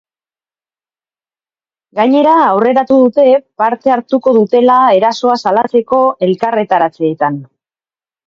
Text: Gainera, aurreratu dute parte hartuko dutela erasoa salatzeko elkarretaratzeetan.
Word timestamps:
Gainera, 1.99 2.31
aurreratu 2.53 2.97
dute 3.01 3.25
parte 3.63 3.93
hartuko 3.97 4.33
dutela 4.39 4.79
erasoa 5.01 5.37
salatzeko 5.45 5.99
elkarretaratzeetan. 6.29 7.37